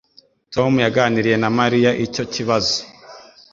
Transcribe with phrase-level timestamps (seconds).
[0.53, 2.77] Tom yaganiriye na Mariya icyo kibazo.